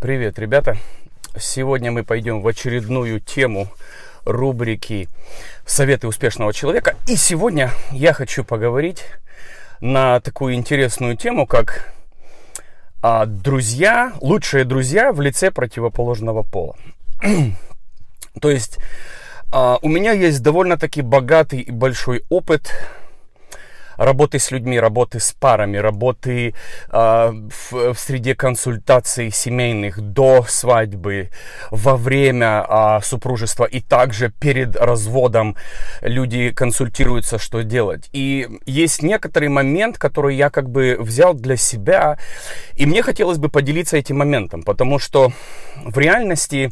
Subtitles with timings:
[0.00, 0.76] Привет, ребята!
[1.36, 3.66] Сегодня мы пойдем в очередную тему
[4.24, 5.08] рубрики
[5.66, 6.94] «Советы успешного человека».
[7.08, 9.04] И сегодня я хочу поговорить
[9.80, 11.92] на такую интересную тему, как
[13.02, 16.76] а, друзья, лучшие друзья в лице противоположного пола.
[18.40, 18.78] То есть
[19.50, 22.70] а, у меня есть довольно-таки богатый и большой опыт
[23.98, 26.54] работы с людьми, работы с парами, работы
[26.90, 31.30] э, в, в среде консультаций семейных до свадьбы,
[31.70, 35.56] во время э, супружества и также перед разводом
[36.00, 38.08] люди консультируются, что делать.
[38.12, 42.18] И есть некоторый момент, который я как бы взял для себя,
[42.74, 45.32] и мне хотелось бы поделиться этим моментом, потому что
[45.84, 46.70] в реальности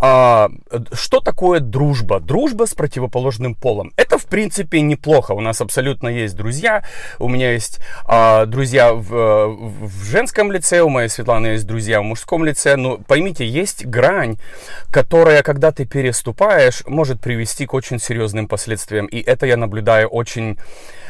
[0.00, 0.50] а,
[0.92, 2.20] что такое дружба?
[2.20, 3.92] Дружба с противоположным полом.
[3.96, 5.32] Это, в принципе, неплохо.
[5.32, 6.82] У нас абсолютно есть друзья.
[7.18, 12.04] У меня есть а, друзья в, в женском лице, у моей Светланы есть друзья в
[12.04, 12.76] мужском лице.
[12.76, 14.36] Но поймите, есть грань,
[14.90, 19.06] которая, когда ты переступаешь, может привести к очень серьезным последствиям.
[19.06, 20.56] И это я наблюдаю очень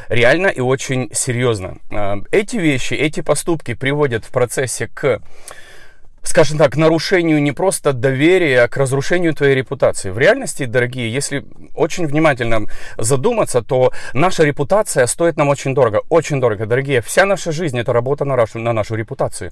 [0.09, 1.77] реально и очень серьезно.
[1.91, 5.21] А, эти вещи, эти поступки приводят в процессе к
[6.23, 10.11] скажем так, нарушению не просто доверия, а к разрушению твоей репутации.
[10.11, 16.01] В реальности, дорогие, если очень внимательно задуматься, то наша репутация стоит нам очень дорого.
[16.09, 17.01] Очень дорого, дорогие.
[17.01, 19.51] Вся наша жизнь это работа на нашу, на нашу репутацию.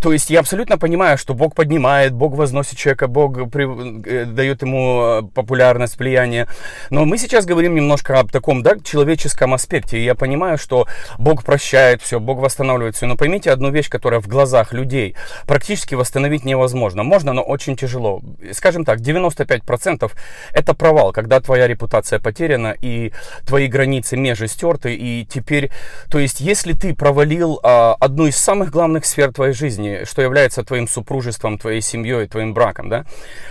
[0.00, 3.66] То есть я абсолютно понимаю, что Бог поднимает, Бог возносит человека, Бог при,
[4.08, 6.46] э, дает ему э, популярность, влияние.
[6.90, 9.98] Но мы сейчас говорим немножко об таком да, человеческом аспекте.
[9.98, 10.86] И я понимаю, что
[11.18, 13.06] Бог прощает все, Бог восстанавливает все.
[13.06, 17.02] Но поймите одну вещь, которая в глазах людей практически восстановить невозможно.
[17.02, 18.22] Можно, но очень тяжело.
[18.52, 20.10] Скажем так, 95%
[20.52, 23.12] это провал, когда твоя репутация потеряна и
[23.46, 24.94] твои границы межи стерты.
[24.94, 25.70] И теперь,
[26.10, 30.62] то есть, если ты провалил а, одну из самых главных сфер твоей жизни, что является
[30.62, 33.04] твоим супружеством, твоей семьей, твоим браком, да,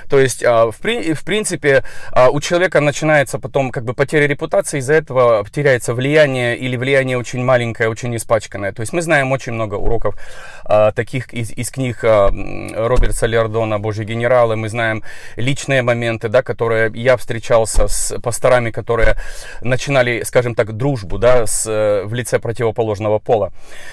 [0.09, 4.79] то есть, а, в, в принципе, а, у человека начинается потом как бы потеря репутации,
[4.79, 8.71] из-за этого теряется влияние или влияние очень маленькое, очень испачканное.
[8.71, 10.15] То есть, мы знаем очень много уроков
[10.63, 12.31] а, таких из, из книг а,
[12.75, 15.03] Роберта Лердона «Божьи генералы», мы знаем
[15.35, 19.15] личные моменты, да, которые я встречался с пасторами, которые
[19.61, 21.65] начинали, скажем так, дружбу, да, с,
[22.05, 23.51] в лице противоположного пола.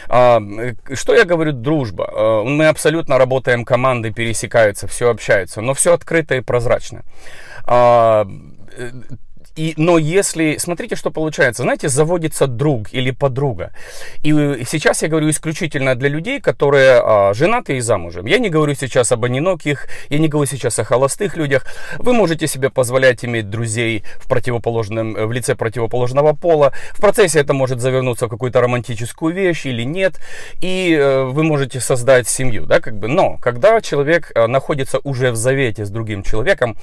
[0.09, 0.41] А,
[0.95, 2.11] что я говорю дружба?
[2.15, 7.03] А, мы абсолютно работаем, команды пересекаются, все общаются, но все открыто и прозрачно.
[9.57, 13.73] И, но если, смотрите, что получается, знаете, заводится друг или подруга.
[14.23, 14.33] И
[14.67, 18.27] сейчас я говорю исключительно для людей, которые а, женаты и замужем.
[18.27, 21.67] Я не говорю сейчас об одиноких, я не говорю сейчас о холостых людях.
[21.99, 26.73] Вы можете себе позволять иметь друзей в противоположном, в лице противоположного пола.
[26.93, 30.19] В процессе это может завернуться в какую-то романтическую вещь или нет.
[30.61, 33.09] И э, вы можете создать семью, да, как бы.
[33.09, 36.77] Но когда человек э, находится уже в завете с другим человеком,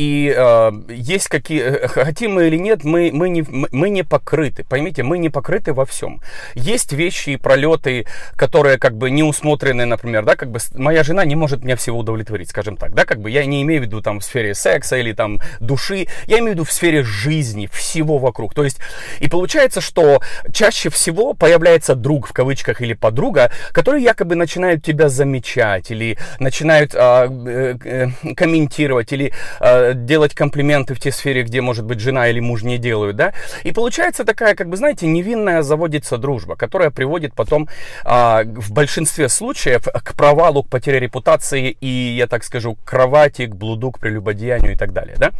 [0.00, 4.64] и э, есть какие, э, хотим мы или нет, мы, мы, не, мы не покрыты.
[4.64, 6.22] Поймите, мы не покрыты во всем.
[6.54, 11.26] Есть вещи и пролеты, которые как бы не усмотрены, например, да, как бы моя жена
[11.26, 14.00] не может меня всего удовлетворить, скажем так, да, как бы я не имею в виду
[14.00, 18.16] там в сфере секса или там души, я имею в виду в сфере жизни, всего
[18.16, 18.54] вокруг.
[18.54, 18.78] То есть,
[19.18, 25.10] и получается, что чаще всего появляется друг в кавычках или подруга, которые якобы начинают тебя
[25.10, 31.60] замечать или начинают а, э, э, комментировать или э, делать комплименты в те сфере, где,
[31.60, 33.32] может быть, жена или муж не делают, да.
[33.64, 37.68] И получается такая, как бы, знаете, невинная заводится дружба, которая приводит потом
[38.04, 43.46] а, в большинстве случаев к провалу, к потере репутации и, я так скажу, к кровати,
[43.46, 45.32] к блуду, к прелюбодеянию и так далее, да.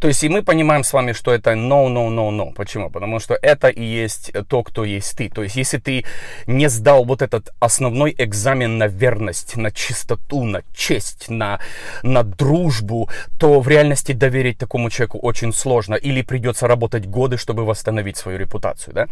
[0.00, 2.52] То есть и мы понимаем с вами, что это no, no, no, no.
[2.54, 2.90] Почему?
[2.90, 5.28] Потому что это и есть то, кто есть ты.
[5.28, 6.04] То есть если ты
[6.46, 11.60] не сдал вот этот основной экзамен на верность, на чистоту, на честь, на,
[12.02, 13.08] на дружбу,
[13.38, 15.96] то в реальности реальности доверить такому человеку очень сложно.
[15.96, 19.06] Или придется работать годы, чтобы восстановить свою репутацию, да.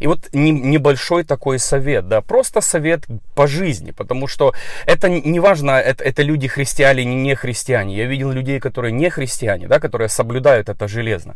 [0.00, 4.52] И вот не, небольшой такой совет, да, просто совет по жизни, потому что
[4.86, 7.96] это не важно, это, это люди христиане не христиане.
[7.96, 11.34] Я видел людей, которые не христиане, да, которые соблюдают это железно.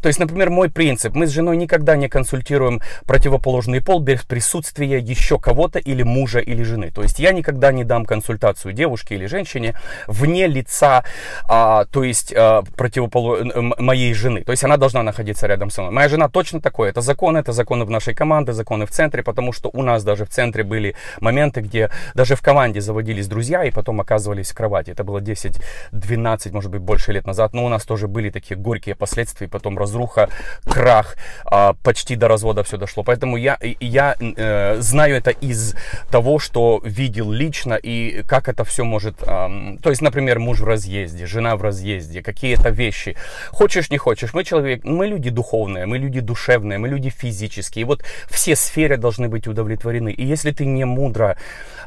[0.00, 4.98] То есть, например, мой принцип, мы с женой никогда не консультируем противоположный пол без присутствия
[4.98, 6.90] еще кого-то или мужа или жены.
[6.90, 9.74] То есть я никогда не дам консультацию девушке или женщине
[10.06, 11.04] вне лица,
[11.48, 13.38] а, то есть есть э, противополо...
[13.78, 14.42] моей жены.
[14.42, 15.94] То есть она должна находиться рядом со мной.
[15.94, 16.90] Моя жена точно такое.
[16.90, 20.24] Это законы, это законы в нашей команде, законы в центре, потому что у нас даже
[20.24, 24.90] в центре были моменты, где даже в команде заводились друзья и потом оказывались в кровати.
[24.90, 27.54] Это было 10-12, может быть, больше лет назад.
[27.54, 30.28] Но у нас тоже были такие горькие последствия, потом разруха,
[30.64, 31.16] крах,
[31.50, 33.02] э, почти до развода все дошло.
[33.02, 35.74] Поэтому я, я э, знаю это из
[36.10, 39.22] того, что видел лично и как это все может...
[39.22, 43.16] Э, то есть, например, муж в разъезде, жена в разъезде, какие-то вещи.
[43.50, 47.82] Хочешь, не хочешь, мы человек, мы люди духовные, мы люди душевные, мы люди физические.
[47.82, 50.12] И вот все сферы должны быть удовлетворены.
[50.12, 51.36] И если ты не мудро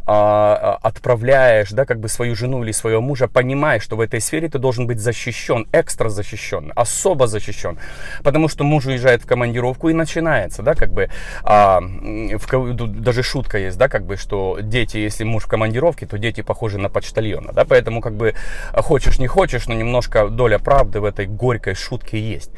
[0.08, 4.50] а, отправляешь, да, как бы свою жену или своего мужа, понимая, что в этой сфере
[4.50, 7.78] ты должен быть защищен, экстра защищен, особо защищен.
[8.24, 11.10] Потому что муж уезжает в командировку и начинается, да, как бы,
[11.44, 16.18] а, в, даже шутка есть, да, как бы, что дети, если муж в командировке, то
[16.18, 18.36] дети похожи на почтальона, да, поэтому, как бы,
[18.74, 22.52] хочешь не хочешь, но немножко доля правды в этой горькой шутке есть.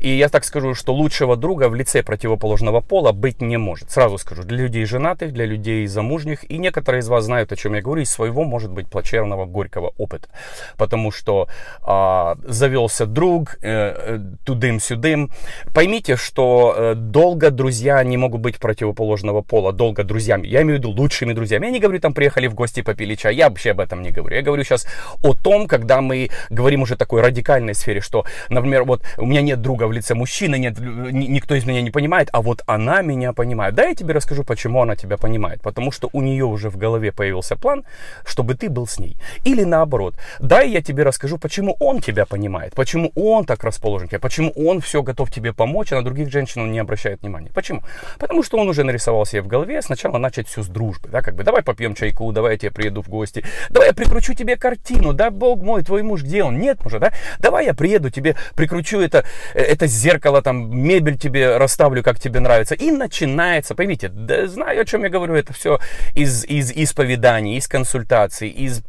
[0.00, 3.90] И я так скажу, что лучшего друга в лице противоположного пола быть не может.
[3.90, 7.74] Сразу скажу, для людей женатых, для людей замужних, и некоторые из вас знают, о чем
[7.74, 10.28] я говорю, из своего, может быть, плачевного, горького опыта.
[10.76, 11.48] Потому что
[11.82, 15.30] а, завелся друг, э, э, тудым-сюдым.
[15.74, 20.46] Поймите, что э, долго друзья не могут быть противоположного пола, долго друзьями.
[20.46, 21.66] Я имею в виду лучшими друзьями.
[21.66, 23.34] Я не говорю, там приехали в гости, попили чай.
[23.34, 24.36] Я вообще об этом не говорю.
[24.36, 24.86] Я говорю сейчас
[25.22, 29.60] о том, когда мы говорим уже такой радикальной сфере, что, например, вот у меня нет
[29.60, 33.74] друга в лице мужчины, нет, никто из меня не понимает, а вот она меня понимает.
[33.74, 35.60] Да, я тебе расскажу, почему она тебя понимает.
[35.62, 37.84] Потому что у нее уже в голове появился план,
[38.24, 39.16] чтобы ты был с ней.
[39.44, 40.14] Или наоборот.
[40.40, 44.50] Да, я тебе расскажу, почему он тебя понимает, почему он так расположен к тебе, почему
[44.50, 47.50] он все готов тебе помочь, а на других женщин он не обращает внимания.
[47.54, 47.82] Почему?
[48.18, 51.08] Потому что он уже нарисовал себе в голове сначала начать все с дружбы.
[51.08, 54.34] Да, как бы, давай попьем чайку, давай я тебе приеду в гости, давай я прикручу
[54.34, 56.58] тебе картину, да, бог мой, твой муж где он?
[56.58, 57.12] Нет мужа, да?
[57.38, 59.24] Давай я приеду тебе, прикручу это,
[59.54, 62.74] э, это зеркало, там, мебель тебе расставлю, как тебе нравится.
[62.74, 65.78] И начинается, поймите, да, знаю, о чем я говорю, это все
[66.14, 68.82] из, из исповеданий, из консультаций, из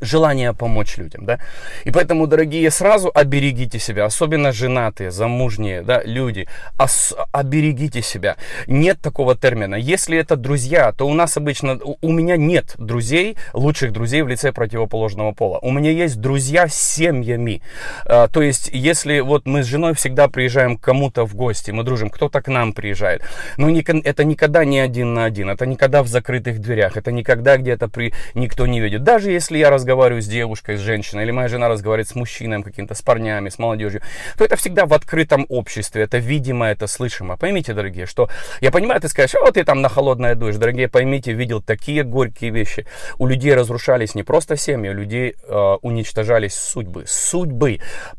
[0.00, 1.38] желание помочь людям, да.
[1.84, 6.46] И поэтому, дорогие, сразу оберегите себя, особенно женатые, замужние, да, люди,
[6.78, 8.36] ос- оберегите себя.
[8.66, 9.74] Нет такого термина.
[9.74, 14.52] Если это друзья, то у нас обычно, у меня нет друзей, лучших друзей в лице
[14.52, 15.58] противоположного пола.
[15.62, 17.62] У меня есть друзья с семьями.
[18.04, 21.82] А, то есть, если вот мы с женой всегда приезжаем к кому-то в гости, мы
[21.82, 23.22] дружим, кто-то к нам приезжает,
[23.56, 27.56] но не, это никогда не один на один, это никогда в закрытых дверях, это никогда
[27.56, 29.02] где-то при никто не видит.
[29.02, 32.60] Даже если я разговариваю разговариваю с девушкой, с женщиной, или моя жена разговаривает с мужчиной
[32.64, 34.00] каким-то, с парнями, с молодежью,
[34.36, 37.36] то это всегда в открытом обществе, это видимо, это слышимо.
[37.36, 38.28] Поймите, дорогие, что
[38.60, 40.56] я понимаю, ты скажешь, о, ты там на холодное дуешь.
[40.56, 42.84] Дорогие, поймите, видел такие горькие вещи.
[43.18, 47.04] У людей разрушались не просто семьи, у людей э, уничтожались судьбы.
[47.06, 47.78] Судьбы,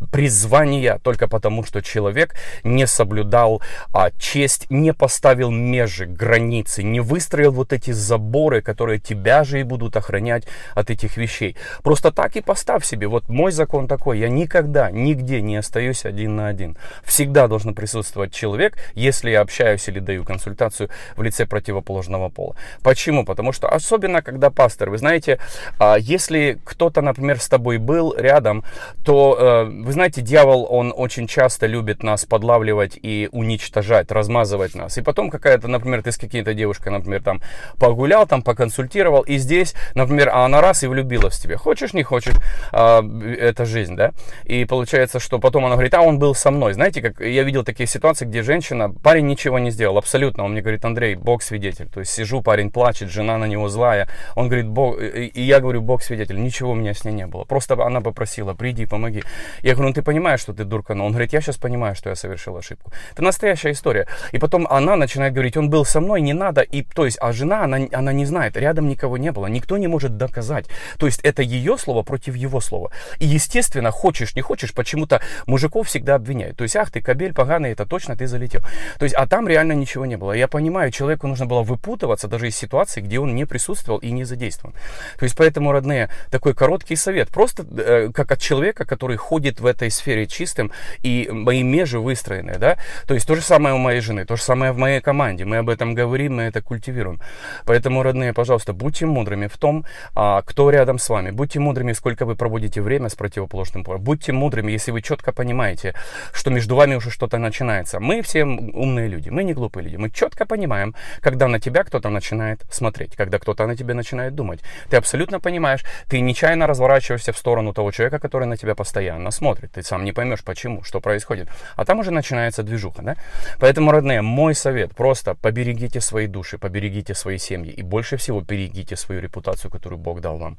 [0.09, 2.33] призвания, только потому, что человек
[2.63, 3.61] не соблюдал
[3.93, 9.63] а, честь, не поставил межи, границы, не выстроил вот эти заборы, которые тебя же и
[9.63, 11.56] будут охранять от этих вещей.
[11.83, 13.07] Просто так и поставь себе.
[13.07, 14.19] Вот мой закон такой.
[14.19, 16.77] Я никогда, нигде не остаюсь один на один.
[17.03, 22.55] Всегда должен присутствовать человек, если я общаюсь или даю консультацию в лице противоположного пола.
[22.83, 23.25] Почему?
[23.25, 25.39] Потому что особенно, когда пастор, вы знаете,
[25.79, 28.63] а, если кто-то, например, с тобой был рядом,
[29.03, 34.97] то, э, вы знаете, дьявол, он очень часто любит нас подлавливать и уничтожать, размазывать нас.
[34.97, 37.41] И потом какая-то, например, ты с какой-то девушкой, например, там
[37.79, 41.57] погулял, там поконсультировал, и здесь, например, а она раз и влюбилась тебя.
[41.57, 42.35] Хочешь, не хочешь,
[42.71, 43.01] а,
[43.37, 44.11] это жизнь, да?
[44.43, 46.73] И получается, что потом она говорит, а он был со мной.
[46.73, 50.43] Знаете, как я видел такие ситуации, где женщина, парень ничего не сделал, абсолютно.
[50.43, 51.87] Он мне говорит, Андрей, Бог свидетель.
[51.87, 54.07] То есть сижу, парень плачет, жена на него злая.
[54.35, 57.43] Он говорит, Бог, и я говорю, Бог свидетель, ничего у меня с ней не было.
[57.43, 59.23] Просто она попросила, приди, помоги.
[59.61, 62.09] Я говорю, ну ты понимаешь, что ты дурка, но он говорит, я сейчас понимаю, что
[62.09, 62.91] я совершил ошибку.
[63.13, 64.07] Это настоящая история.
[64.31, 66.61] И потом она начинает говорить, он был со мной, не надо.
[66.61, 69.87] И то есть, а жена, она, она не знает, рядом никого не было, никто не
[69.87, 70.65] может доказать.
[70.97, 72.91] То есть это ее слово против его слова.
[73.19, 76.57] И, естественно, хочешь, не хочешь, почему-то мужиков всегда обвиняют.
[76.57, 78.61] То есть, ах ты, кабель поганый, это точно ты залетел.
[78.99, 80.31] То есть, а там реально ничего не было.
[80.31, 84.23] Я понимаю, человеку нужно было выпутываться даже из ситуации, где он не присутствовал и не
[84.23, 84.75] задействован.
[85.17, 87.29] То есть, поэтому, родные, такой короткий совет.
[87.29, 90.71] Просто э, как от человека, который ходит в этой сфере чистым,
[91.03, 92.77] и мои межи выстроены, да.
[93.07, 95.45] То есть, то же самое у моей жены, то же самое в моей команде.
[95.45, 97.19] Мы об этом говорим, мы это культивируем.
[97.65, 101.35] Поэтому, родные, пожалуйста, будьте мудрыми в том, а, кто рядом с вами вами.
[101.35, 104.01] Будьте мудрыми, сколько вы проводите время с противоположным полом.
[104.01, 105.93] Будьте мудрыми, если вы четко понимаете,
[106.33, 107.99] что между вами уже что-то начинается.
[107.99, 109.97] Мы все умные люди, мы не глупые люди.
[109.97, 114.61] Мы четко понимаем, когда на тебя кто-то начинает смотреть, когда кто-то на тебя начинает думать.
[114.89, 119.71] Ты абсолютно понимаешь, ты нечаянно разворачиваешься в сторону того человека, который на тебя постоянно смотрит.
[119.71, 121.49] Ты сам не поймешь, почему, что происходит.
[121.75, 123.15] А там уже начинается движуха, да?
[123.59, 128.95] Поэтому, родные, мой совет, просто поберегите свои души, поберегите свои семьи и больше всего берегите
[128.95, 130.57] свою репутацию, которую Бог дал вам.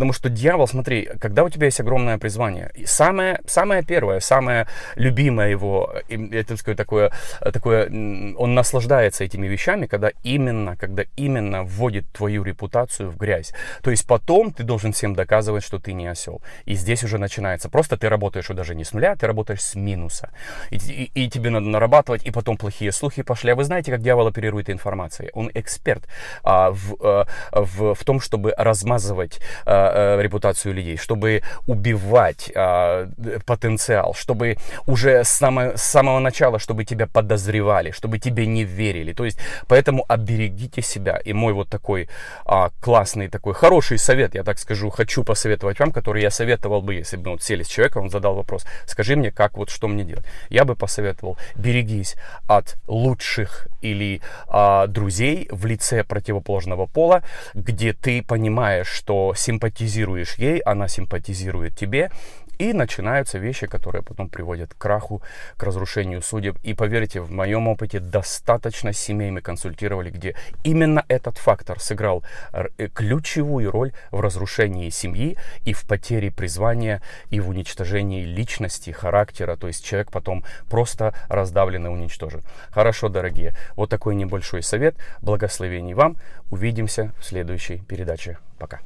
[0.00, 5.50] Потому что дьявол, смотри, когда у тебя есть огромное призвание, самое, самое первое, самое любимое
[5.50, 7.12] его, это сказать, такое,
[7.52, 13.52] такое, он наслаждается этими вещами, когда именно, когда именно вводит твою репутацию в грязь.
[13.82, 16.40] То есть потом ты должен всем доказывать, что ты не осел.
[16.64, 17.68] И здесь уже начинается.
[17.68, 20.30] Просто ты работаешь уже не с нуля, ты работаешь с минуса.
[20.70, 23.52] И, и, и тебе надо нарабатывать, и потом плохие слухи пошли.
[23.52, 25.28] А вы знаете, как дьявол оперирует информацией?
[25.34, 26.08] Он эксперт
[26.42, 33.08] а, в, а, в, в том, чтобы размазывать а, а, репутацию людей, чтобы убивать а,
[33.46, 34.56] потенциал, чтобы
[34.86, 39.12] уже с самого, с самого начала, чтобы тебя подозревали, чтобы тебе не верили.
[39.12, 41.20] То есть, поэтому оберегите себя.
[41.24, 42.08] И мой вот такой
[42.44, 46.94] а, классный, такой хороший совет, я так скажу, хочу посоветовать вам, который я советовал бы,
[46.94, 50.04] если бы вот сели с человеком, он задал вопрос, скажи мне, как вот что мне
[50.04, 50.24] делать.
[50.48, 52.16] Я бы посоветовал, берегись
[52.48, 57.22] от лучших или а, друзей в лице противоположного пола,
[57.54, 59.34] где ты понимаешь, что
[59.80, 62.10] симпатизируешь ей, она симпатизирует тебе,
[62.58, 65.22] и начинаются вещи, которые потом приводят к краху,
[65.56, 66.58] к разрушению судеб.
[66.62, 72.22] И поверьте, в моем опыте достаточно семей мы консультировали, где именно этот фактор сыграл
[72.52, 79.56] э, ключевую роль в разрушении семьи и в потере призвания и в уничтожении личности, характера.
[79.56, 82.42] То есть человек потом просто раздавлен и уничтожен.
[82.70, 83.54] Хорошо, дорогие.
[83.74, 84.96] Вот такой небольшой совет.
[85.22, 86.16] Благословений вам.
[86.50, 88.36] Увидимся в следующей передаче.
[88.58, 88.80] Пока.